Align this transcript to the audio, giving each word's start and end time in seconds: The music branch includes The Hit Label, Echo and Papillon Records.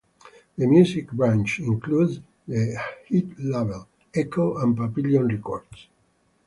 The 0.57 0.65
music 0.65 1.11
branch 1.11 1.59
includes 1.59 2.21
The 2.47 2.75
Hit 3.05 3.37
Label, 3.37 3.87
Echo 4.15 4.57
and 4.57 4.75
Papillon 4.75 5.27
Records. 5.27 5.89